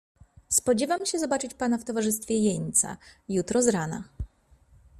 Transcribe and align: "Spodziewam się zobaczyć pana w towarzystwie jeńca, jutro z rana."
"Spodziewam 0.49 1.05
się 1.05 1.19
zobaczyć 1.19 1.53
pana 1.53 1.77
w 1.77 1.83
towarzystwie 1.83 2.37
jeńca, 2.37 2.97
jutro 3.29 3.61
z 3.61 3.67
rana." 3.67 4.03